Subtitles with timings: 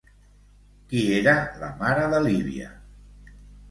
[0.93, 2.77] Qui era la mare de Líbia?